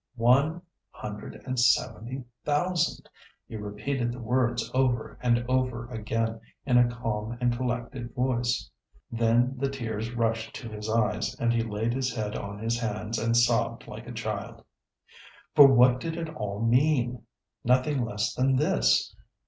[0.15, 3.07] "One hundred and seventy thousand!"
[3.47, 8.71] He repeated the words over and over again in a calm and collected voice.
[9.11, 13.19] Then the tears rushed to his eyes, and he laid his head on his hands
[13.19, 14.63] and sobbed like a child.
[15.53, 17.21] "For what did it all mean?
[17.63, 19.15] Nothing less than this.